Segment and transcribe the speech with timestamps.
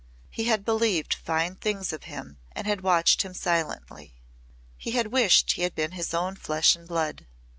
[0.31, 4.15] He had believed fine things of him and had watched him silently.
[4.75, 7.27] He had wished he had been his own flesh and blood.